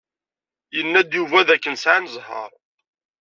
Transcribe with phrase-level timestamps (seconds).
[0.75, 2.51] Yenna-d Yuba dakken sɛan zzheṛ.